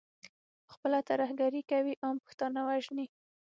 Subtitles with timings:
[0.67, 3.05] پخپله ترهګري کوي، عام پښتانه وژني.